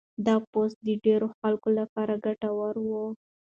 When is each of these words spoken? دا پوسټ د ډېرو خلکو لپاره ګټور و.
دا 0.25 0.35
پوسټ 0.51 0.77
د 0.87 0.89
ډېرو 1.05 1.27
خلکو 1.39 1.69
لپاره 1.79 2.13
ګټور 2.25 2.73
و. 2.87 2.89